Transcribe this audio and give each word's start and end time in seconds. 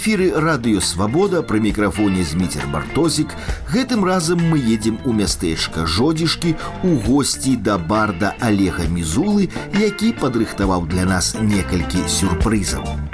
эфіры 0.00 0.30
радыёвабода 0.32 1.42
пры 1.42 1.60
мікрафоне 1.64 2.24
зміцер 2.24 2.66
бартозік 2.72 3.34
гэтым 3.72 4.04
разам 4.04 4.40
мы 4.52 4.60
едзем 4.60 4.98
у 5.04 5.12
мястэчка 5.12 5.86
жодзішкі 5.86 6.54
у 6.84 6.96
госці 7.08 7.56
да 7.56 7.76
барда 7.78 8.34
олега 8.40 8.88
мізулы 8.88 9.50
які 9.74 10.12
падрыхтаваў 10.22 10.86
для 10.86 11.04
нас 11.04 11.34
некалькі 11.40 12.08
сюрпрызаў 12.08 13.09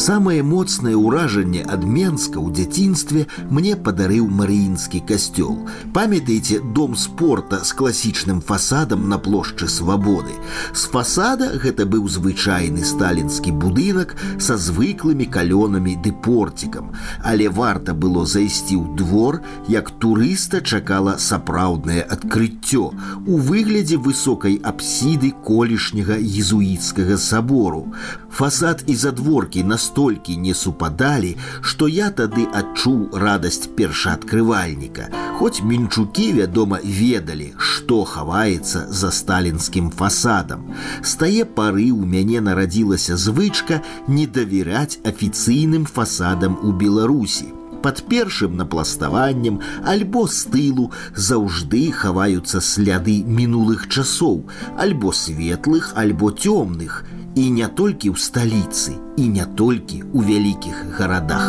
Самае 0.00 0.42
моцнае 0.42 0.92
ўражанне 0.98 1.62
ад 1.62 1.84
Менска 1.86 2.36
ў 2.36 2.52
дзяцінстве 2.52 3.22
мне 3.48 3.76
падарыў 3.78 4.26
марыінскі 4.38 5.00
касцёл. 5.08 5.56
Памятаеце 5.96 6.58
дом 6.76 6.92
спорта 6.98 7.62
з 7.64 7.72
класічным 7.72 8.42
фасадам 8.42 9.08
на 9.08 9.16
плошчы 9.16 9.70
свабоды. 9.72 10.36
З 10.74 10.90
фасада 10.92 11.48
гэта 11.64 11.86
быў 11.86 12.10
звычайны 12.12 12.84
сталінскі 12.84 13.54
будынак 13.56 14.12
са 14.42 14.58
звыклымі 14.58 15.30
калёнамі 15.30 15.96
ды 16.04 16.12
порцікам. 16.12 16.92
Але 17.24 17.48
варта 17.48 17.96
было 17.96 18.26
зайсці 18.26 18.76
ў 18.76 19.00
двор, 19.00 19.40
як 19.70 19.90
турыста 20.02 20.60
чакала 20.60 21.16
сапраўднае 21.16 22.02
адкрыццё 22.02 22.92
у 23.24 23.34
выглядзе 23.38 23.96
высокай 23.96 24.60
апсіды 24.60 25.32
колішняга 25.46 26.20
езуіцкага 26.20 27.16
сабору. 27.16 27.94
Фасад 28.28 28.84
і 28.86 28.94
задворкі 28.94 29.64
настолькі 29.64 29.86
настолькі 29.90 30.36
не 30.36 30.54
супадалі, 30.54 31.36
што 31.60 31.88
я 31.88 32.10
тады 32.10 32.46
адчуў 32.60 33.18
радасць 33.24 33.68
першаадкрывальніка. 33.78 35.10
Хоць 35.38 35.62
мінчукі, 35.62 36.30
вядома, 36.38 36.80
ведалі, 36.82 37.52
што 37.58 38.04
хаваецца 38.04 38.86
за 38.88 39.10
сталінскім 39.10 39.90
фасадам. 39.90 40.64
З 41.02 41.12
тае 41.20 41.44
пары 41.58 41.90
ў 41.92 42.08
мяне 42.16 42.40
нарадзілася 42.40 43.20
звычка 43.20 43.82
не 44.08 44.26
давяраць 44.26 44.98
афіцыйным 45.04 45.84
фасадам 45.84 46.58
у 46.62 46.72
Беларусі 46.72 47.52
под 47.86 48.02
першым 48.08 48.56
напластаваннем 48.56 49.60
альбо 49.86 50.26
з 50.26 50.50
тылу 50.50 50.86
заўжды 51.14 51.82
хаваюцца 51.94 52.58
сляды 52.68 53.22
мінулых 53.22 53.86
часоў, 53.86 54.40
альбо 54.74 55.12
светлых, 55.14 55.92
альбо 55.94 56.32
цёмных, 56.34 57.04
і 57.34 57.50
не 57.50 57.68
толькі 57.68 58.12
ў 58.12 58.16
сталіцы 58.16 58.96
і 59.16 59.24
не 59.28 59.46
толькі 59.58 60.02
ў 60.02 60.18
вялікіх 60.30 60.76
гарадах. 60.98 61.46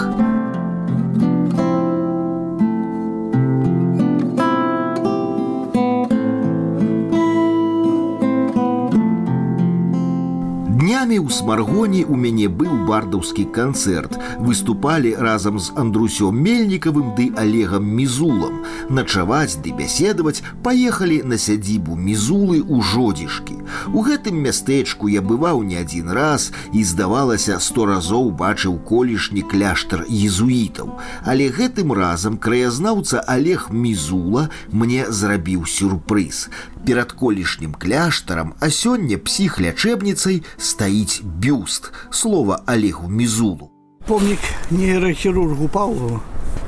днямі 11.32 11.32
ў 11.32 11.32
смаргоне 11.32 12.04
у 12.04 12.20
мяне 12.20 12.48
быў 12.52 12.84
бардаўскі 12.84 13.48
канцэрт 13.56 14.20
выступалі 14.44 15.16
разам 15.16 15.56
з 15.56 15.72
андрусём 15.80 16.36
мельнікавым 16.36 17.16
ды 17.16 17.32
олегам 17.32 17.88
мізулам 17.88 18.68
начаваць 18.92 19.56
ды 19.64 19.72
бяседаваць 19.72 20.44
паехалі 20.68 21.24
на 21.24 21.40
сядзібу 21.40 21.96
мізулы 21.96 22.60
ў 22.60 22.84
жодзішкі 22.92 23.56
у 23.96 24.04
гэтым 24.04 24.36
мястэчку 24.44 25.08
я 25.08 25.24
бываў 25.24 25.64
не 25.64 25.80
адзін 25.80 26.12
раз 26.12 26.52
і 26.76 26.84
здавалася 26.84 27.60
сто 27.64 27.88
разоў 27.88 28.32
бачыў 28.44 28.76
колішні 28.84 29.48
кляштар 29.48 30.04
езуітаў 30.12 30.92
але 31.24 31.48
гэтым 31.56 31.96
разам 31.96 32.36
краязнаўца 32.36 33.24
олег 33.24 33.72
мізула 33.72 34.50
мне 34.72 35.08
зрабіў 35.08 35.64
сюрпрыз 35.64 36.50
перад 36.88 37.12
колішнім 37.12 37.74
кляштарам 37.74 38.54
а 38.60 38.70
сёння 38.72 39.18
псіхлячэбніцай 39.20 40.44
стаіць 40.58 41.21
бюст 41.24 41.94
слова 42.10 42.62
олегу 42.68 43.10
мізулу 43.10 43.70
помнік 44.06 44.40
нейрахірургу 44.72 45.68
павлову 45.68 46.20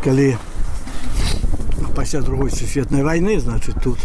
калі 0.04 0.38
пасля 1.96 2.22
другой 2.22 2.52
сусветнай 2.52 3.04
вайны 3.04 3.40
значит 3.40 3.76
тут 3.84 3.98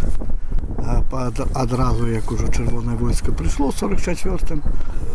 адразу 1.54 2.06
як 2.06 2.32
ужо 2.32 2.48
чырвонае 2.48 2.96
войска 2.96 3.32
прыйшло 3.32 3.72
44 3.72 4.62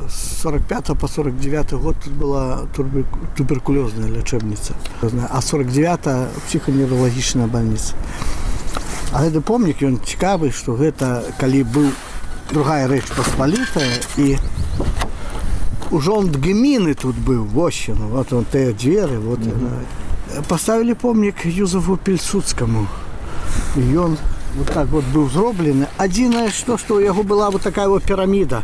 45 0.10 0.98
по 1.00 1.08
49 1.08 1.74
год 1.74 1.96
тут 2.04 2.14
была 2.14 2.68
туберкулёзная 3.36 4.10
лячэбніца 4.10 4.74
а 5.30 5.42
49 5.42 6.30
псіханевралагічная 6.48 7.48
больница 7.48 7.96
А 9.12 9.24
гэты 9.26 9.42
помнік 9.42 9.82
ён 9.82 9.98
цікавы 10.06 10.52
што 10.54 10.76
гэта 10.78 11.24
калі 11.42 11.64
быў 11.66 11.88
другая 12.54 12.86
рэч 12.86 13.10
паспалітая 13.10 13.98
і 14.22 14.38
ужон 15.94 16.30
геміны 16.32 16.94
тут 16.94 17.16
быў 17.16 17.46
восьну 17.46 18.08
вот 18.10 18.34
он 18.34 18.46
тыя 18.46 18.74
дзверы 18.74 19.20
вот 19.20 19.40
mm 19.40 19.52
-hmm. 19.52 20.42
поставілі 20.48 20.94
помнік 20.94 21.36
юзафу 21.46 21.98
пельсудскаму 21.98 22.88
ён 23.76 24.18
вот 24.58 24.68
так 24.68 24.88
вот 24.90 25.04
быў 25.14 25.30
зроблены 25.30 25.88
адзінае 25.98 26.50
што 26.52 26.78
што 26.78 27.00
ў 27.00 27.06
яго 27.06 27.24
была 27.24 27.50
вот 27.52 27.62
такая 27.62 27.88
вот 27.88 28.04
піраміда 28.04 28.64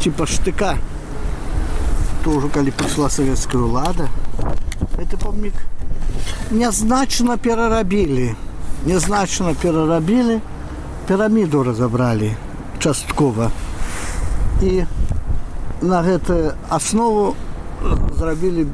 типа 0.00 0.24
штыка 0.24 0.76
то 2.24 2.30
ўжо 2.30 2.48
калі 2.48 2.70
прыйшла 2.70 3.08
савецкая 3.08 3.60
ўлада 3.60 4.08
это 4.98 5.16
помнік 5.16 5.54
нязначна 6.50 7.36
перарабілі 7.36 8.34
нязначна 8.86 9.54
перарабілі 9.54 10.40
піраміду 11.08 11.62
разабралі 11.62 12.36
часткова 12.78 13.50
і 14.62 14.84
на 15.82 16.02
гэтую 16.02 16.54
аснову 16.68 17.34
зрабілі 18.18 18.66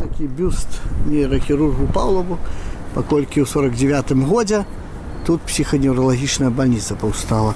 такі 0.00 0.26
бюст 0.26 0.80
нейрахірургу 1.06 1.86
павлову 1.92 2.38
паколькі 2.94 3.44
ў 3.44 3.46
49 3.46 4.12
годзе 4.24 4.64
тут 5.26 5.42
псіханеўралагічная 5.42 6.50
больница 6.50 6.96
паўстала 6.96 7.54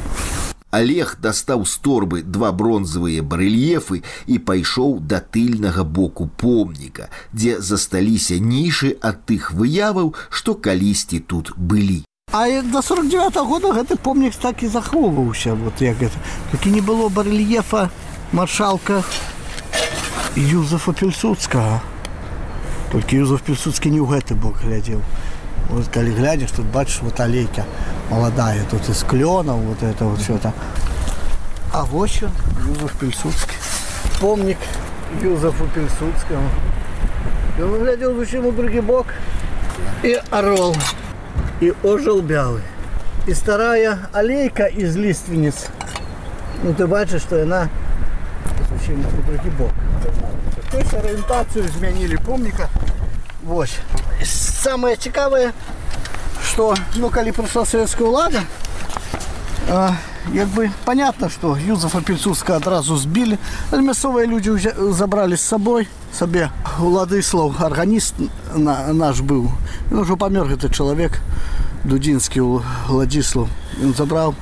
Олег 0.71 1.17
дастаў 1.19 1.65
з 1.67 1.79
торбы 1.83 2.23
два 2.23 2.53
бронзавыя 2.53 3.23
барэльефы 3.27 4.03
і 4.31 4.37
пайшоў 4.39 5.01
да 5.03 5.19
тыльнага 5.19 5.83
боку 5.83 6.31
помніка, 6.43 7.11
дзе 7.35 7.59
засталіся 7.59 8.39
нішы 8.39 8.95
ад 9.03 9.27
тых 9.27 9.51
выяваў, 9.51 10.15
што 10.31 10.55
калісьці 10.55 11.19
тут 11.27 11.51
былі. 11.57 12.05
А 12.33 12.63
до 12.63 12.83
49 12.83 13.37
-го 13.37 13.45
года 13.45 13.73
гэты 13.73 13.97
помнік 13.97 14.35
так 14.37 14.63
і 14.63 14.69
захоўваўся 14.69 15.55
вот 15.55 15.83
як 15.83 15.99
гэта. 15.99 16.19
такі 16.53 16.71
не 16.71 16.81
было 16.81 17.09
барэльефа 17.09 17.91
маршалка 18.35 19.03
Юзафа 20.37 20.93
Пельсудскага. 20.93 21.81
Толькі 22.93 23.23
Юзаф 23.23 23.43
Пельсудскі 23.43 23.91
не 23.91 24.01
ў 24.01 24.07
гэты 24.09 24.35
бок 24.35 24.63
глядзеў. 24.63 25.03
Вот 25.71 25.87
калі 25.95 26.11
глядзіш, 26.11 26.51
тут 26.51 26.67
бачыш 26.67 27.03
вот 27.03 27.21
алейка 27.21 27.65
молодая 28.11 28.65
тут 28.69 28.89
из 28.89 29.05
кленов 29.05 29.57
вот 29.61 29.83
это 29.83 30.05
вот 30.05 30.21
все 30.21 30.37
там 30.39 30.53
а 31.73 31.85
вот 31.85 32.11
что 32.11 32.29
Юзеф 32.67 32.93
Пельсудский 32.99 33.55
помник 34.21 34.59
Юзефу 35.23 35.67
Пельсудскому 35.73 36.49
и 37.57 37.63
он 37.63 37.79
глядел 37.79 38.17
зачем 38.17 38.47
у 38.47 38.53
другой 38.53 38.81
бок 38.81 39.07
и 40.03 40.21
орол 40.31 40.77
и 41.61 41.73
ожил 41.85 42.21
белый 42.21 42.63
и 43.27 43.35
старая 43.35 44.11
аллейка 44.13 44.65
из 44.65 44.97
лиственниц 44.97 45.69
ну 46.65 46.75
ты 46.75 46.89
бачишь 46.89 47.23
что 47.23 47.41
она 47.41 47.69
зачем 48.85 49.01
у 49.01 49.23
другой 49.23 49.51
бок 49.59 49.71
то 50.71 50.79
есть 50.79 50.95
ориентацию 50.95 51.67
изменили 51.67 52.17
помника 52.17 52.69
вот 53.43 53.69
самое 54.23 54.97
цікавое 54.97 55.53
что 56.45 56.75
ну 56.97 57.11
калі 57.11 57.33
пришла 57.33 57.65
советская 57.65 58.09
улада 58.09 58.43
як 60.33 60.49
бы 60.49 60.71
понятно 60.85 61.31
что 61.31 61.57
юзефа 61.57 62.01
пельцуска 62.03 62.57
адразу 62.57 62.97
сбили 62.97 63.39
мясцовыя 63.73 64.27
люди 64.27 64.51
забрали 64.93 65.37
с 65.37 65.43
собой 65.43 65.89
сабе 66.13 66.51
уладыслав 66.79 67.63
органіст 67.63 68.15
на 68.55 68.93
наш 68.93 69.21
быў 69.21 69.49
уже 69.91 70.17
памёр 70.17 70.49
гэты 70.49 70.73
чалавек 70.75 71.21
дудзінскі 71.85 72.41
владіслав 72.89 73.49
он 73.83 73.95
забрал 73.95 74.35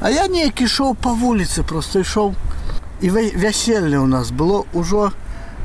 а 0.00 0.10
я 0.10 0.26
неяк 0.28 0.60
ішоў 0.60 0.94
по 0.94 1.14
вуліцы 1.14 1.62
просто 1.62 2.00
ішоў 2.00 2.34
і 3.00 3.10
вяселле 3.10 3.98
у 3.98 4.06
нас 4.06 4.30
было 4.30 4.64
ўжо 4.72 5.12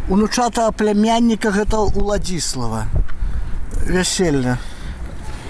унучата 0.10 0.72
плямянніка 0.72 1.52
гэта 1.52 1.80
уладзіслава 1.80 2.86
вяселля 3.88 4.58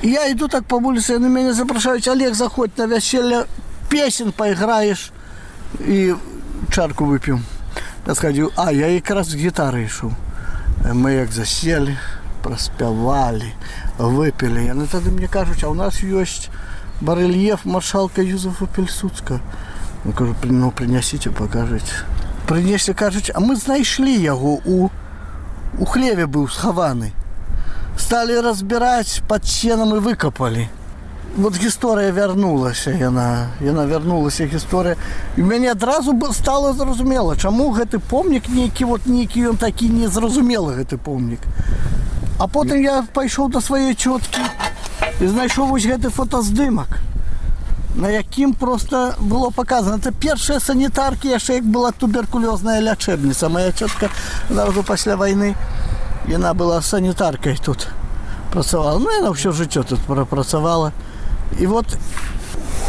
я 0.03 0.31
иду 0.31 0.47
так 0.47 0.65
по 0.65 0.75
улице, 0.75 1.19
на 1.19 1.27
меня 1.27 1.53
запрашивают, 1.53 2.07
Олег, 2.07 2.33
заходь 2.33 2.75
на 2.75 2.87
веселье, 2.87 3.45
песен 3.87 4.31
поиграешь 4.31 5.11
и 5.79 6.15
чарку 6.71 7.05
выпьем. 7.05 7.45
Я 8.07 8.15
сказал, 8.15 8.51
а, 8.57 8.73
я 8.73 8.99
как 8.99 9.17
раз 9.17 9.29
с 9.29 9.35
гитарой 9.35 9.87
шел. 9.87 10.11
Мы 10.91 11.21
как 11.21 11.31
засели, 11.31 11.99
проспевали, 12.41 13.53
выпили. 13.99 14.63
И 14.63 14.87
тогда 14.87 15.11
мне 15.11 15.27
кажут, 15.27 15.63
а 15.63 15.69
у 15.69 15.75
нас 15.75 15.99
есть 15.99 16.49
барельеф 16.99 17.63
маршалка 17.63 18.23
Юзефа 18.23 18.65
Пельсуцка. 18.65 19.39
Ну, 20.05 20.13
кажу, 20.13 20.35
ну, 20.43 20.71
прынясіце, 20.71 21.29
пакажыце. 21.29 22.05
Прынеслі 22.47 22.93
кажуць, 22.93 23.31
а 23.33 23.39
мы 23.39 23.55
знайшлі 23.55 24.11
яго 24.11 24.59
у 24.65 24.89
у 25.79 25.85
хлеве 25.85 26.25
быў 26.27 26.49
схаваны. 26.51 27.13
Сталі 27.97 28.41
разбіраць 28.41 29.21
пад 29.27 29.47
сенам 29.47 29.95
і 29.95 29.99
выкапалі. 29.99 30.67
Вот 31.37 31.55
гісторыя 31.55 32.11
вярнулася 32.11 32.91
яна 32.91 33.55
яна 33.63 33.85
вярнулася 33.87 34.45
гісторыя 34.51 34.97
і 35.37 35.43
мяне 35.47 35.71
адразу 35.71 36.11
стала 36.35 36.73
зразумела 36.73 37.37
чаму 37.37 37.71
гэты 37.71 37.99
помнік 37.99 38.49
нейкі 38.51 38.83
вот 38.85 39.07
нейкі 39.07 39.55
ён 39.55 39.57
такі 39.57 39.87
незразумелы 39.87 40.75
гэты 40.75 40.99
помнік 40.99 41.39
а 42.37 42.47
потым 42.47 42.83
я 42.83 43.07
пайшоў 43.15 43.47
да 43.47 43.63
сваёй 43.63 43.95
цёткі 43.95 44.43
і 45.23 45.27
знайшоў 45.31 45.71
вось 45.71 45.87
гэты 45.87 46.11
фотаздымак 46.11 46.99
на 47.95 48.09
якім 48.09 48.53
просто 48.53 49.15
было 49.19 49.49
показано 49.49 49.97
это 49.97 50.11
першая 50.11 50.59
санітаркі 50.59 51.27
яшчэ 51.27 51.53
як 51.59 51.65
была 51.65 51.91
туберкулёзная 51.91 52.79
лячэбніца 52.79 53.49
моя 53.49 53.71
цётка 53.71 54.09
зразу 54.49 54.83
пасля 54.83 55.15
войны 55.15 55.55
яна 56.27 56.53
была 56.53 56.81
санітаркай 56.81 57.57
тут 57.63 57.87
працавала 58.51 58.99
ну 58.99 59.11
яна 59.11 59.31
ўсё 59.31 59.51
жыццё 59.51 59.83
тут 59.83 59.99
прапрацавала 60.07 60.91
і 61.59 61.65
вот 61.67 61.85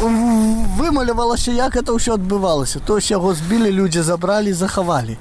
вымалявалася 0.01 1.51
як 1.51 1.77
это 1.77 1.93
ўсё 1.93 2.15
адбывалася 2.15 2.79
то 2.79 2.99
яго 2.99 3.35
збілі 3.35 3.71
людзі 3.71 4.03
забралі 4.03 4.53
захавалі 4.53 5.19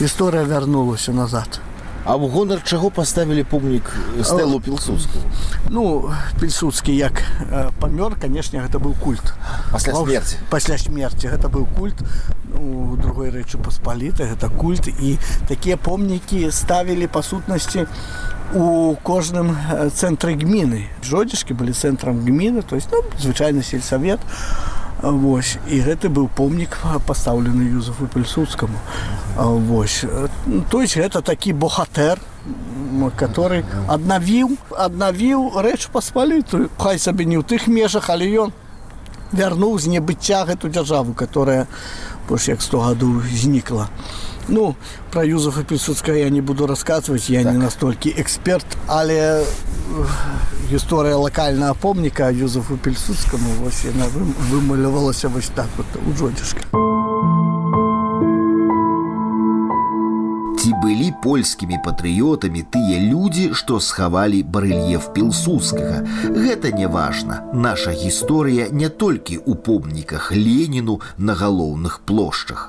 гісторыя 0.00 0.44
вярнулася 0.44 1.12
назад 1.12 1.60
А 2.04 2.16
в 2.16 2.30
гонар 2.30 2.62
чаго 2.64 2.90
паставілі 2.90 3.44
помнік 3.44 3.92
стэлу 4.24 4.60
пілсудску 4.60 5.18
Ну 5.68 6.10
пільсудскі 6.40 6.96
як 6.96 7.22
э, 7.52 7.70
памёр 7.80 8.16
канешне 8.16 8.60
гэта 8.60 8.80
быў 8.80 8.96
культ 8.96 9.34
пасля 9.70 9.94
смерти 9.94 10.36
пасля 10.50 10.78
смерти 10.78 11.26
гэта 11.26 11.48
быў 11.48 11.66
культ 11.76 12.00
у 12.56 12.62
ну, 12.62 12.96
другой 12.96 13.30
рэчы 13.30 13.58
паспаліта 13.58 14.24
гэта 14.24 14.48
культ 14.48 14.88
і 14.88 15.18
такія 15.48 15.76
помнікі 15.76 16.50
ставілі 16.50 17.06
па 17.06 17.22
сутнасці 17.22 17.86
у 18.54 18.96
кожным 19.02 19.54
цэнтры 19.94 20.34
гміны 20.34 20.88
жодзішкі 21.04 21.54
былі 21.54 21.72
цэнтрам 21.72 22.24
гміны 22.24 22.62
то 22.62 22.76
есть 22.76 22.88
ну, 22.90 23.04
звычайны 23.18 23.62
сельсавет 23.62 24.20
Вось 25.04 25.56
і 25.68 25.80
гэты 25.80 26.08
быў 26.12 26.28
помнік 26.28 26.76
пастаўлены 27.06 27.64
юзафу 27.72 28.06
пельсудскаму 28.06 28.76
Вось 29.36 30.04
то 30.70 30.82
есть 30.82 30.96
гэта 30.96 31.22
такі 31.22 31.52
бохатэр 31.52 32.20
который 33.16 33.64
аднавіў 33.88 34.56
аднавіў 34.76 35.60
рэч 35.60 35.88
паспалітую 35.92 36.68
хай 36.78 36.98
сабе 36.98 37.24
не 37.24 37.38
ў 37.40 37.44
тых 37.44 37.66
межах 37.68 38.10
але 38.10 38.28
ён 38.44 38.52
вярнуў 39.32 39.78
з 39.78 39.86
небыцця 39.86 40.44
гэту 40.44 40.68
дзяржаву 40.68 41.14
которая 41.14 41.66
больш 42.28 42.48
як 42.48 42.62
100 42.62 42.80
гадоў 42.80 43.22
знікла 43.30 43.88
ну 44.48 44.74
про 45.12 45.24
юзафа 45.24 45.62
пісуцка 45.62 46.12
я 46.12 46.30
не 46.30 46.40
буду 46.40 46.66
рассказывать 46.66 47.30
я 47.30 47.42
так. 47.44 47.52
не 47.52 47.58
настолькі 47.58 48.14
эксперт 48.18 48.66
але 48.86 49.44
гісторыя 50.70 51.16
лакальнага 51.16 51.74
помніка 51.74 52.30
юзафу 52.30 52.76
пельсудскаму 52.76 53.62
вось 53.62 53.84
яна 53.84 54.10
вымалявалася 54.50 55.28
вось 55.28 55.50
так 55.54 55.68
вот 55.76 55.86
у 56.06 56.16
жодзішка 56.18 56.83
былі 60.84 61.08
польскімі 61.24 61.78
патрыётамі 61.84 62.62
тыя 62.74 62.98
людзі 63.00 63.46
што 63.60 63.80
схавалі 63.86 64.42
барэльеф 64.56 65.08
пілсудскага 65.16 66.04
гэта 66.36 66.74
не 66.76 66.90
важна 66.98 67.40
наша 67.68 67.96
гісторыя 67.96 68.68
не 68.84 68.92
толькі 68.92 69.40
ў 69.40 69.56
помніках 69.70 70.30
леніну 70.36 71.00
на 71.16 71.38
галоўных 71.44 72.00
плошчах 72.04 72.68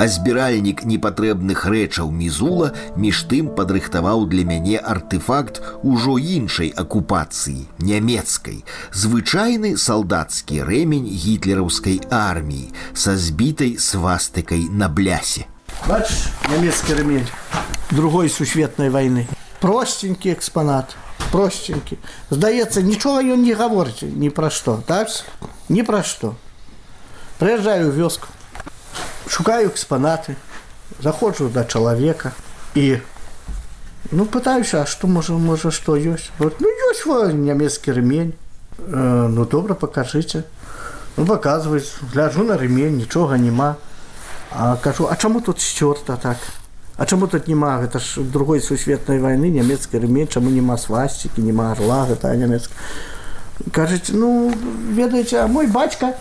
а 0.00 0.04
збіральнік 0.12 0.84
непатрэбных 0.84 1.64
рэчаў 1.72 2.12
мізула 2.12 2.68
між 3.00 3.24
тым 3.32 3.48
падрыхтаваў 3.56 4.26
для 4.28 4.44
мяне 4.44 4.76
артефакт 4.76 5.62
ужо 5.80 6.18
іншай 6.20 6.68
акупацыі 6.76 7.64
нямецкай 7.80 8.60
звычайны 8.92 9.72
салдацкі 9.80 10.60
рэмень 10.68 11.08
гітлераўскай 11.08 12.04
арміі 12.12 12.68
са 12.92 13.16
збітай 13.16 13.80
свастыкай 13.80 14.68
на 14.68 14.92
блясе 14.92 15.48
Бач, 15.88 16.28
нямецкі 16.52 17.00
рэмень 17.00 17.26
другой 17.90 18.28
сусветнай 18.28 18.92
вайны 18.92 19.24
простенькі 19.64 20.36
экспанат 20.36 20.92
простенькі 21.32 21.96
здаецца 22.28 22.84
нічога 22.84 23.24
ён 23.24 23.48
не 23.48 23.56
гаворыць 23.56 24.04
ні 24.04 24.28
пра 24.28 24.52
што 24.52 24.76
так 24.84 25.08
ні 25.72 25.88
пра 25.88 26.04
што 26.04 26.36
прыязджаю 27.40 27.92
вёску 27.96 28.28
шукаю 29.30 29.68
экспонаты, 29.68 30.36
заходжу 31.00 31.48
до 31.48 31.64
человека 31.64 32.32
и 32.74 33.00
ну 34.10 34.24
пытаюся, 34.24 34.82
а 34.82 34.86
что 34.86 35.06
можа 35.06 35.32
можа 35.32 35.70
что 35.70 35.96
ёсць 35.96 36.30
вот, 36.38 36.60
ну 36.60 36.68
ёсць 36.90 37.06
во 37.06 37.32
нямецкі 37.32 37.92
ремень 37.92 38.34
э, 38.78 39.28
ну 39.28 39.44
добра 39.44 39.74
покажите 39.74 40.44
ну 41.16 41.26
показваюць 41.26 41.90
гляжу 42.12 42.44
на 42.44 42.56
ремень 42.56 42.96
нічога 42.96 43.36
няма 43.36 43.76
а 44.52 44.76
кажу 44.76 45.08
а 45.10 45.16
чаму 45.16 45.40
тут 45.40 45.60
сцёрта 45.60 46.16
так 46.16 46.38
а 46.96 47.06
чаму 47.06 47.26
тут 47.26 47.48
няма 47.48 47.78
гэта 47.80 47.98
ж 47.98 48.22
другой 48.22 48.60
сусветнай 48.60 49.18
войны 49.18 49.50
нямецкі 49.50 49.98
ремень 49.98 50.28
чаму 50.28 50.50
няма 50.50 50.78
свасцікі 50.78 51.42
няма 51.42 51.72
орла 51.72 52.06
гэта 52.06 52.36
нямецка 52.36 52.74
кажуць 53.72 54.10
ну 54.12 54.52
ведаеце 54.92 55.42
а 55.42 55.46
мой 55.46 55.66
бацька 55.66 56.14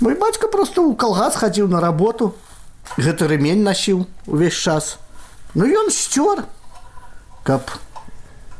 Мой 0.00 0.14
бацька 0.14 0.48
просто 0.48 0.82
ў 0.84 0.96
калгас 0.96 1.36
хадзіў 1.36 1.68
на 1.68 1.80
работу. 1.80 2.34
Гэты 2.96 3.26
рэмень 3.26 3.64
насіў 3.64 4.06
увесь 4.26 4.56
час. 4.56 4.98
Ну 5.54 5.66
ён 5.66 5.90
сцёр, 5.90 6.44
каб 7.42 7.64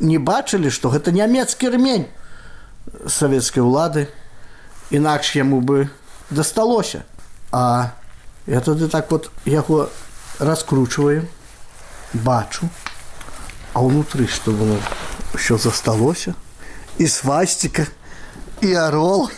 не 0.00 0.19
бачылі, 0.19 0.71
што 0.71 0.91
гэта 0.91 1.12
нямецкі 1.12 1.73
рэмень 1.73 2.09
савецкай 3.06 3.62
улады. 3.62 4.09
Інакш 4.90 5.37
яму 5.37 5.61
бы 5.61 5.90
дасталося. 6.31 7.05
А 7.52 7.93
я 8.47 8.61
тады 8.61 8.88
так 8.88 9.11
вот 9.11 9.31
яго 9.45 9.90
раскручваю, 10.38 11.26
бачу, 12.12 12.69
а 13.75 13.85
ўнутры 13.85 14.25
што 14.25 14.57
было 14.57 14.81
ўсё 15.37 15.61
засталося 15.61 16.33
і 16.97 17.05
свасціка 17.05 17.85
і 18.64 18.73
арол 18.73 19.28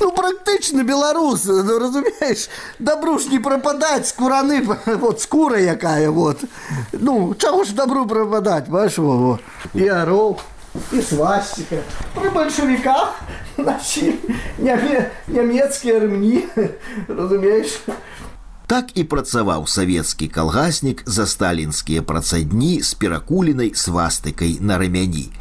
ну 0.00 0.12
практычна 0.12 0.82
беларус 0.82 1.44
ну, 1.44 1.78
разумееш 1.78 2.48
добру 2.78 3.18
ж 3.18 3.28
не 3.30 3.38
прападаць 3.38 4.08
скураны 4.08 4.62
вот 4.86 5.20
скура 5.20 5.58
якая 5.58 6.10
вот 6.10 6.44
ну 6.92 7.34
чаго 7.34 7.64
ж 7.64 7.74
добру 7.74 8.06
прападаць 8.06 8.68
баш 8.68 8.98
во 8.98 9.38
і 9.74 9.88
арол 9.88 10.38
і 10.92 11.02
свасціка 11.02 11.82
пры 12.14 12.30
бальшавіках 12.30 13.20
нямецкія 15.26 15.98
рымні 15.98 16.44
разумееш 17.08 17.80
так 18.72 18.90
і 19.00 19.02
працаваў 19.08 19.64
савецкі 19.64 20.26
калгаснік 20.28 21.02
за 21.08 21.24
сталінскія 21.26 22.02
працадні 22.04 22.82
з 22.84 22.94
перакулінай 23.00 23.72
свастыкай 23.74 24.58
на 24.60 24.76
рамяні. 24.78 25.32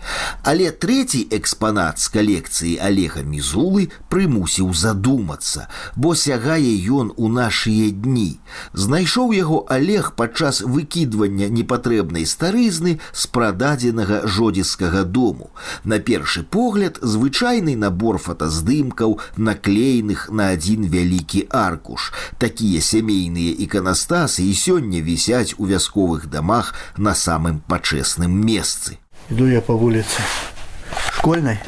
Але 0.47 0.71
трэці 0.71 1.27
экспанат 1.35 1.99
з 1.99 2.07
калекцыі 2.13 2.71
алега 2.79 3.27
мізулы 3.27 3.89
прымусіў 4.07 4.71
задумацца, 4.71 5.67
бо 5.99 6.15
сягае 6.15 6.71
ён 6.87 7.11
у 7.19 7.27
нашыя 7.27 7.91
дні. 7.91 8.39
Знайшоў 8.71 9.35
яго 9.35 9.59
алег 9.67 10.15
падчас 10.15 10.63
выкідвання 10.63 11.51
непатрэбнай 11.51 12.23
старызны 12.23 12.95
з 13.11 13.27
прададзенага 13.27 14.23
жодзіскага 14.23 15.03
дому. 15.03 15.51
На 15.83 15.99
першы 15.99 16.47
погляд 16.47 17.03
звычайны 17.03 17.75
набор 17.75 18.23
фотаздымкаў, 18.23 19.19
наклееных 19.35 20.31
на 20.31 20.55
адзін 20.55 20.87
вялікі 20.87 21.43
аркуш. 21.51 22.13
Такія 22.39 22.79
сямей 22.79 23.17
біблійныя 23.22 23.54
іканастасы 23.62 24.42
і 24.42 24.54
сёння 24.54 24.98
вісяць 25.00 25.54
у 25.58 25.66
вясковых 25.66 26.26
дамах 26.26 26.74
на 26.96 27.14
самым 27.14 27.62
пачэсным 27.68 28.34
месцы. 28.34 28.98
Іду 29.30 29.46
я 29.46 29.60
па 29.60 29.74
вуліцы 29.74 30.22
школьнай 31.14 31.58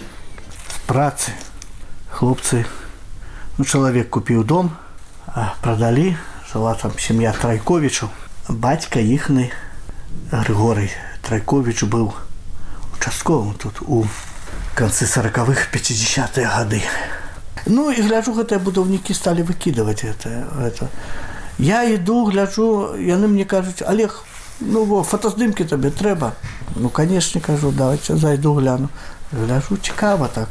працы 0.86 1.30
хлопцы 2.10 2.66
ну, 3.58 3.64
чалавек 3.64 4.10
купіў 4.10 4.44
дом 4.44 4.74
прадалі 5.62 6.16
жыла 6.50 6.74
там 6.74 6.92
сям'я 6.98 7.32
трайковічу 7.32 8.10
бацька 8.48 8.98
іхны 8.98 9.50
Григорый 10.30 10.90
трайковіч 11.22 11.86
быў 11.86 12.14
участковым 12.98 13.54
тут 13.54 13.78
у 13.86 14.06
канцы 14.74 15.06
сороковых 15.06 15.70
50 15.70 16.38
гады 16.50 16.82
Ну 17.66 17.88
і 17.90 18.02
гляджу 18.02 18.34
гэтыя 18.36 18.60
будаўнікі 18.60 19.14
сталі 19.16 19.42
выкідаваць 19.48 20.04
это, 20.04 20.28
это. 20.60 20.88
Я 21.57 21.83
іду 21.83 22.25
гляджу 22.25 22.95
яны 22.95 23.27
мне 23.27 23.45
кажуць 23.45 23.81
олег 23.81 24.23
ну 24.61 24.83
во, 24.83 25.03
фотоздимки 25.03 25.65
тобі 25.65 25.89
треба. 25.89 26.31
Ну, 26.75 26.91
звісно, 26.97 27.41
кажу, 27.41 27.71
давайте 27.71 28.17
зайду 28.17 28.53
гляну. 28.53 28.89
Гляжу, 29.31 29.77
цікаво 29.77 30.27
так. 30.33 30.47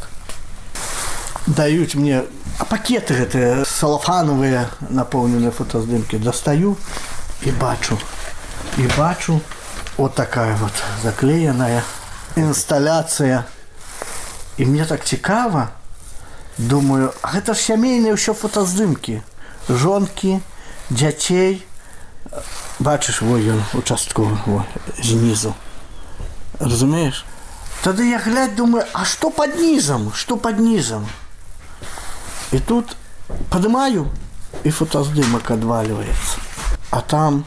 Дають 1.46 1.94
мені 1.94 2.20
а 2.58 2.64
пакети 2.64 3.14
гэты 3.14 3.64
салафановые 3.64 4.68
наполненные 4.90 5.52
фотоздымки. 5.52 6.16
Достаю 6.16 6.76
и 7.42 7.52
бачу. 7.52 7.98
И 8.76 8.88
бачу 8.98 9.40
вот 9.96 10.14
такая 10.14 10.56
вот 10.56 10.72
заклеенная 11.02 11.84
инсталляция. 12.34 13.44
И 14.56 14.66
мне 14.66 14.84
так 14.84 15.04
цікаво. 15.04 15.68
Думаю, 16.58 17.12
а 17.22 17.38
это 17.38 17.54
ж 17.54 17.58
сямейные 17.58 18.12
еще 18.12 18.34
фотоздымки. 18.34 19.22
Жонки, 19.68 20.40
дзяцей 20.89 21.63
бачыш 22.79 23.21
вой 23.21 23.47
ён 23.55 23.61
участкова 23.73 24.65
знізу 24.99 25.53
разумееш 26.59 27.23
тады 27.83 28.09
я 28.09 28.19
глядь 28.19 28.55
думаю 28.55 28.85
а 28.93 29.05
што 29.05 29.29
под 29.29 29.55
нізам 29.55 30.11
што 30.11 30.35
под 30.35 30.59
нізам 30.59 31.07
і 32.51 32.59
тут 32.59 32.95
падымаю 33.49 34.07
і 34.63 34.69
фотаздымак 34.71 35.51
адвальваецца 35.55 36.43
а 36.91 37.01
там 37.01 37.45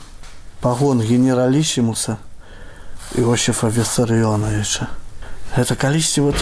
пагон 0.61 1.01
генералісімуса 1.01 2.17
Іосифа 3.15 3.69
Весарыёновича 3.69 4.89
гэта 5.57 5.77
калісьці 5.77 6.21
вот 6.21 6.37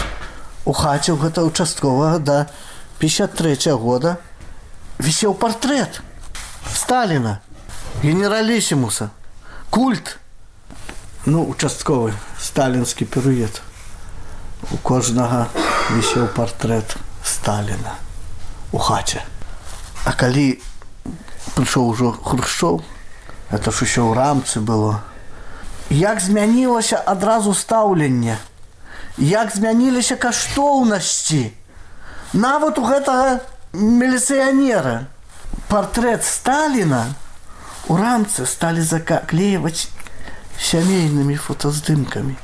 у 0.65 0.71
хаце 0.71 1.13
гэта 1.13 1.43
участковага 1.43 2.19
да 2.19 2.47
53 2.99 3.71
-го 3.71 3.77
года 3.77 4.17
вісеў 4.99 5.35
партрэт 5.35 5.99
у 5.99 6.14
Сталина, 6.74 7.40
генералиссимуса, 8.02 9.10
культ. 9.70 10.18
Ну, 11.26 11.48
участковый, 11.48 12.14
сталинский 12.38 13.06
пирует. 13.06 13.62
У 14.70 14.76
кожного 14.76 15.48
висел 15.90 16.26
портрет 16.26 16.96
Сталина 17.24 17.94
у 18.72 18.78
хаце. 18.78 19.22
А 20.04 20.12
калі 20.12 20.60
прыйшоў 21.56 21.88
ужо 21.92 22.12
хрушчоў, 22.12 22.80
это 23.50 23.70
ж 23.70 23.84
усё 23.84 24.08
ў 24.08 24.14
рамцы 24.14 24.60
было. 24.60 25.02
Як 25.90 26.20
змянілася 26.20 27.02
адразу 27.04 27.54
стаўленне, 27.54 28.38
як 29.18 29.50
змяніліся 29.50 30.16
каштоўнасці. 30.16 31.52
Нават 32.32 32.78
у 32.78 32.86
гэтага 32.86 33.40
міліцыянера 33.74 35.10
партрэт 35.68 36.24
Сталіна 36.24 37.14
у 37.88 37.96
рамцы 37.96 38.46
сталі 38.46 38.82
закаклеиваць 38.82 39.88
сямейнымі 40.60 41.36
фотаздымкамі. 41.36 42.36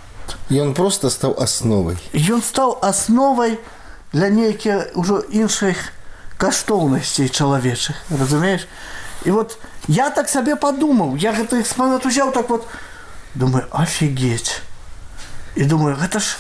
Ён 0.51 0.75
просто 0.75 1.11
стаў 1.11 1.37
асновай. 1.43 1.99
Ён 2.15 2.43
стаў 2.43 2.79
асновай 2.83 3.59
для 4.13 4.31
нейкіх 4.31 4.95
ужо 4.95 5.21
іншых 5.29 5.93
каштоўнасцей 6.39 7.29
чалавечых 7.29 7.97
разумееш 8.11 8.69
і 9.25 9.31
вот 9.31 9.59
я 9.89 10.11
так 10.11 10.29
сабе 10.29 10.57
падумаў 10.57 11.17
я 11.17 11.33
гэты 11.33 11.61
экспанат 11.61 12.07
узяў 12.07 12.33
так 12.33 12.51
вот 12.51 12.67
думаю 13.35 13.65
офігеть 13.73 14.61
і 15.55 15.65
думаю 15.65 15.97
гэта 15.97 16.21
ж 16.21 16.37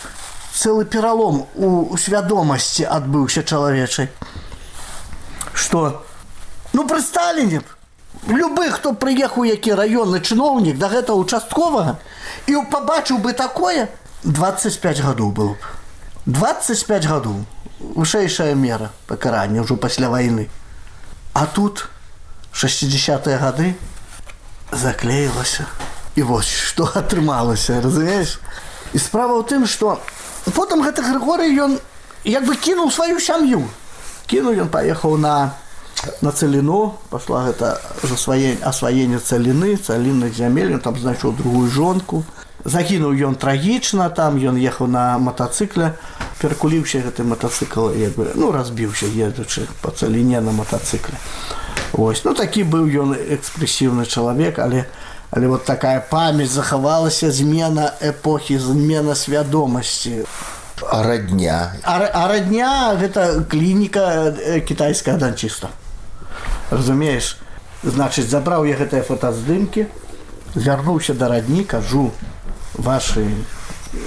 цэлы 0.52 0.84
пералом 0.84 1.46
у 1.54 1.96
свядомасці 1.96 2.84
адбыўся 2.84 3.42
чалавечай 3.42 4.08
что 5.54 6.04
ну 6.72 6.86
пры 6.86 7.00
сталіне 7.00 7.62
любы 8.28 8.70
хто 8.70 8.92
прыехаў 8.92 9.44
які 9.48 9.74
раённы 9.80 10.20
чыноўнік 10.20 10.78
да 10.78 10.88
гэта 10.88 11.14
участковага 11.14 11.98
і 12.46 12.56
пабачыў 12.70 13.18
бы 13.18 13.32
такое 13.32 13.88
25 14.22 15.00
гадоў 15.00 15.30
было 15.32 15.54
б 15.54 15.60
25 16.26 17.06
гадоў 17.06 17.44
вышэйшая 17.80 18.54
мера 18.54 18.90
пакарання 19.06 19.62
ўжо 19.62 19.76
пасля 19.76 20.08
вайны. 20.08 20.48
А 21.32 21.46
тут 21.46 21.88
60-е 22.52 23.36
гады 23.36 23.74
заклеілася. 24.72 25.66
І 26.16 26.22
вось 26.22 26.48
што 26.48 26.88
атрымалася, 26.96 27.80
разумееш? 27.84 28.40
І 28.94 28.98
справа 28.98 29.36
ў 29.36 29.44
тым, 29.44 29.66
што 29.68 30.00
потым 30.56 30.80
гэты 30.80 31.04
Грыгорый 31.04 31.52
ён 31.52 31.78
як 32.24 32.48
бы 32.48 32.56
кінуў 32.56 32.90
сваю 32.90 33.20
сям'ю. 33.20 33.68
Кінуў 34.26 34.66
ён 34.66 34.68
паехаў 34.72 35.20
на 35.20 35.54
на 36.22 36.32
цаліну 36.32 36.94
пашла 37.10 37.44
гэта 37.48 37.76
засваенне 38.02 38.62
асваенне 38.62 39.18
цаліны 39.18 39.76
цалінных 39.76 40.36
зямель 40.36 40.76
там 40.78 40.98
знайшоў 40.98 41.36
другую 41.36 41.70
жонку 41.70 42.24
загінуў 42.64 43.14
ён 43.30 43.34
трагічна 43.34 44.08
там 44.10 44.36
ён 44.36 44.58
ехаў 44.58 44.90
на 44.90 45.18
матацыкле 45.18 45.94
перакуліўся 46.40 47.00
гэты 47.00 47.24
матацыкл 47.24 47.90
як 47.94 48.18
бы 48.18 48.32
ну 48.34 48.52
разбіўся 48.52 49.06
едучы 49.06 49.66
по 49.82 49.90
цаліне 49.90 50.40
на 50.40 50.52
матацыкле 50.52 51.16
ось 51.92 52.24
ну 52.24 52.34
такі 52.34 52.64
быў 52.64 52.90
ён 53.02 53.14
экспрэсіўны 53.14 54.06
чалавек 54.06 54.58
але 54.58 54.86
але 55.30 55.48
вот 55.48 55.64
такая 55.64 56.00
памяць 56.00 56.50
захавалася 56.50 57.30
змена 57.30 57.94
эпохі 58.00 58.58
змена 58.58 59.14
свядомасці 59.14 60.24
а 60.90 61.02
радня 61.02 61.72
а, 61.82 61.98
а 62.12 62.28
радня 62.28 62.94
гэта 63.00 63.44
клініка 63.48 64.34
кітайская 64.66 65.16
данчыста 65.16 65.70
разумееш 66.71 67.37
значыць 67.83 68.29
забраў 68.31 68.65
я 68.65 68.77
гэтыя 68.79 69.03
фотаздымкі 69.03 69.85
звярнуўся 70.55 71.13
да 71.13 71.27
радні 71.27 71.63
кажу 71.63 72.11
ваши 72.73 73.27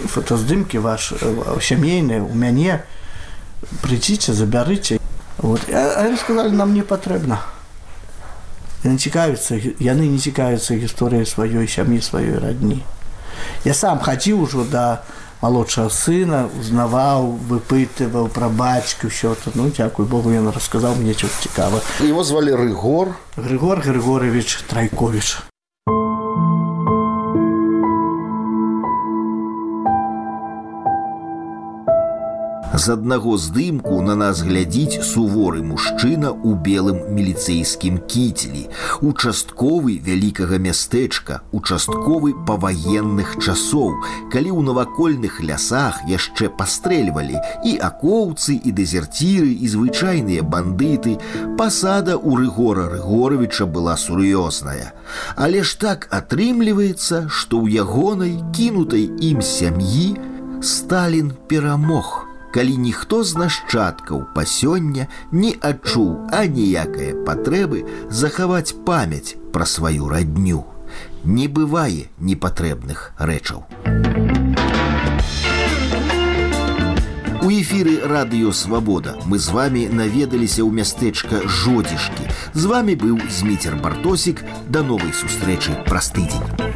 фотоздымки 0.08 0.76
ваши 0.76 1.16
сямейные 1.60 2.22
у 2.24 2.32
мяне 2.34 2.82
прыйдзіце 3.82 4.32
забярыце 4.32 4.98
вот 5.38 5.60
они 5.68 6.16
сказали 6.16 6.54
нам 6.54 6.74
не 6.74 6.82
патрэбна 6.82 7.40
не 8.84 8.96
цікавіцца 8.98 9.60
яны 9.80 10.08
не 10.08 10.18
цікавяцца 10.18 10.76
гісторыяй 10.80 11.28
сваёй 11.28 11.68
сям'і 11.68 12.00
сваёй 12.00 12.38
радні 12.40 12.80
я 13.64 13.74
сам 13.74 14.00
хадзіў 14.00 14.40
ужо 14.44 14.64
да 14.64 15.04
малодшага 15.43 15.89
сына 15.89 16.41
узнаваў 16.59 17.29
выпытываў 17.51 18.31
пра 18.35 18.49
бацьку 18.49 19.07
ўсё 19.11 19.35
то 19.43 19.55
ну 19.55 19.69
дзякуй 19.71 20.05
богу 20.05 20.33
ён 20.35 20.51
расказаў 20.55 20.99
мне 20.99 21.13
цікава 21.13 21.79
его 22.03 22.23
звалі 22.23 22.55
рыгор 22.63 23.15
григор 23.37 23.79
григорович 23.79 24.59
трайкович 24.67 25.37
З 32.74 32.92
аднаго 32.92 33.36
здымку 33.38 34.00
на 34.02 34.14
нас 34.18 34.40
глядзіць 34.42 34.98
суворы 35.06 35.60
мужчына 35.62 36.32
ў 36.34 36.58
белым 36.66 36.96
міліцэйскім 37.14 38.00
кіцелі, 38.10 38.62
участковы 39.10 39.94
вялікага 40.02 40.58
мястэчка, 40.64 41.38
участковы 41.54 42.34
паваенных 42.48 43.36
часоў, 43.38 43.94
калі 44.34 44.50
ў 44.50 44.60
навакольных 44.66 45.38
лясах 45.38 46.02
яшчэ 46.10 46.50
пастрэльвалі 46.58 47.38
і 47.62 47.76
акоўцы 47.78 48.58
і 48.58 48.74
дэзерціры 48.82 49.54
і 49.54 49.70
звычайныя 49.70 50.42
бандыты, 50.42 51.16
пасада 51.54 52.18
ў 52.18 52.42
рыгора 52.42 52.90
Рыгоровича 52.90 53.70
была 53.70 53.94
сур'ёзная. 53.94 54.90
Але 55.38 55.62
ж 55.62 55.78
так 55.78 56.10
атрымліваецца, 56.10 57.30
што 57.30 57.62
ў 57.62 57.86
ягонай 57.86 58.42
кінутай 58.50 59.06
ім 59.30 59.38
сям'і 59.54 60.18
Сталін 60.58 61.36
перамог 61.46 62.33
калі 62.53 62.77
ніхто 62.77 63.23
з 63.23 63.37
нашчадкаў 63.37 64.25
па 64.35 64.45
сёння 64.45 65.07
не 65.31 65.53
адчуў 65.61 66.29
аніякае 66.33 67.13
патрэбы 67.25 67.85
захаваць 68.09 68.73
памяць 68.85 69.37
пра 69.53 69.65
сваю 69.65 70.09
радню. 70.09 70.65
Не 71.23 71.47
бывае 71.47 72.09
непатрэбных 72.17 73.13
рэчаў. 73.19 73.65
У 77.39 77.49
эфіры 77.51 78.01
радыёвабода 78.03 79.15
мы 79.25 79.39
з 79.39 79.49
вами 79.49 79.87
наведаліся 79.87 80.65
ў 80.65 80.71
мястэчка 80.75 81.47
жодзішкі. 81.47 82.27
З 82.53 82.63
вами 82.65 82.99
быў 82.99 83.21
зміцер 83.29 83.79
бартосік 83.79 84.43
да 84.67 84.83
новай 84.83 85.13
сустрэчы 85.13 85.77
праз 85.87 86.11
тыдзень. 86.11 86.72